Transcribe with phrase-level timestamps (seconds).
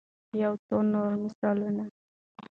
[0.41, 1.85] يو څو نور مثالونه